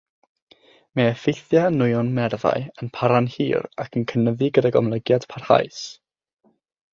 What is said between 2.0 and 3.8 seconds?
nerfau yn para'n hir